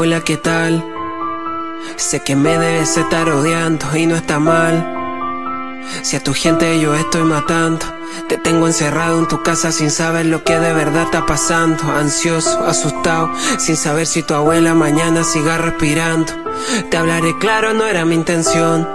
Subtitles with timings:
[0.00, 0.84] Hola, ¿qué tal?
[1.96, 5.82] Sé que me debes estar odiando y no está mal.
[6.02, 7.84] Si a tu gente yo estoy matando,
[8.28, 11.82] te tengo encerrado en tu casa sin saber lo que de verdad está pasando.
[11.90, 16.32] Ansioso, asustado, sin saber si tu abuela mañana siga respirando.
[16.92, 18.88] Te hablaré claro, no era mi intención.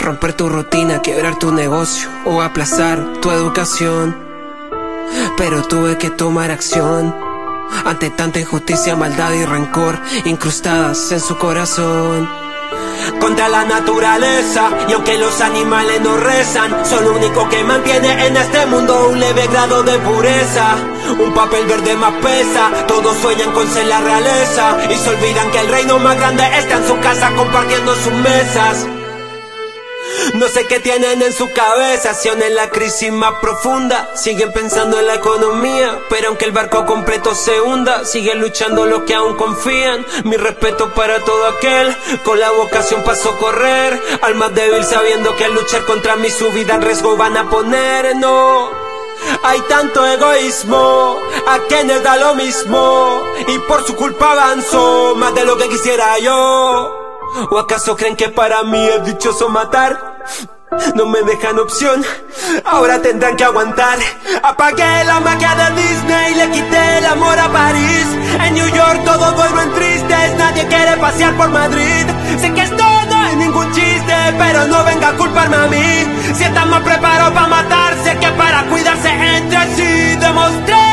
[0.00, 4.16] Romper tu rutina, quebrar tu negocio o aplazar tu educación.
[5.36, 7.33] Pero tuve que tomar acción
[7.84, 12.28] ante tanta injusticia, maldad y rencor incrustadas en su corazón.
[13.20, 18.36] Contra la naturaleza, y aunque los animales no rezan, son lo único que mantiene en
[18.36, 20.76] este mundo un leve grado de pureza.
[21.18, 25.60] Un papel verde más pesa, todos sueñan con ser la realeza, y se olvidan que
[25.60, 28.86] el reino más grande está en su casa compartiendo sus mesas.
[30.34, 34.52] No sé qué tienen en su cabeza, si aún en la crisis más profunda siguen
[34.52, 39.14] pensando en la economía, pero aunque el barco completo se hunda, siguen luchando los que
[39.14, 40.04] aún confían.
[40.24, 45.44] Mi respeto para todo aquel con la vocación para socorrer al más débil sabiendo que
[45.44, 48.70] al luchar contra mí su vida en riesgo van a poner, no.
[49.42, 55.44] Hay tanto egoísmo, a quienes da lo mismo, y por su culpa avanzo más de
[55.44, 57.03] lo que quisiera yo.
[57.50, 60.22] ¿O acaso creen que para mí es dichoso matar?
[60.94, 62.04] No me dejan opción,
[62.64, 63.98] ahora tendrán que aguantar.
[64.42, 68.06] Apagué la magia de Disney, le quité el amor a París.
[68.40, 72.06] En New York todo duermo en tristes, nadie quiere pasear por Madrid.
[72.40, 76.34] Sé que esto no es ningún chiste, pero no venga a culparme a mí.
[76.34, 80.16] Si están más preparados para matarse que para cuidarse entre sí.
[80.16, 80.86] Demostré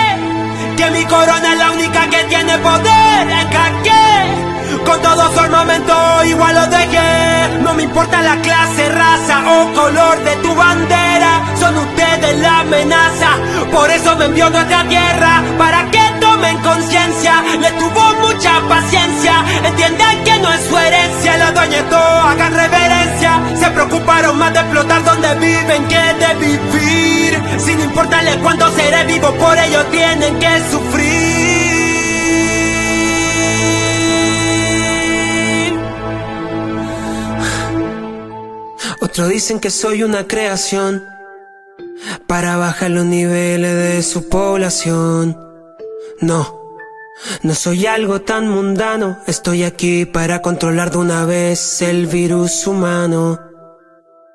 [0.75, 3.29] que mi corona es la única que tiene poder.
[3.29, 4.50] Encaqué
[4.85, 5.93] con todo su armamento
[6.25, 7.59] igual lo dejé.
[7.61, 11.41] No me importa la clase, raza o color de tu bandera.
[11.59, 13.29] Son ustedes la amenaza.
[13.71, 17.43] Por eso me envió nuestra tierra Para que tomen conciencia.
[17.59, 19.43] Le tuvo mucha paciencia.
[19.63, 21.37] Entiendan que no es su herencia.
[21.37, 23.41] La doñetó, hagan reverencia.
[23.59, 27.59] Se preocuparon más de explotar donde viven que de vivir.
[27.59, 29.31] Sin importarle cuánto seré vivo.
[29.35, 31.70] Por ello tienen que sufrir
[39.11, 41.03] Otros dicen que soy una creación
[42.27, 45.37] para bajar los niveles de su población.
[46.21, 46.61] No,
[47.43, 49.17] no soy algo tan mundano.
[49.27, 53.50] Estoy aquí para controlar de una vez el virus humano.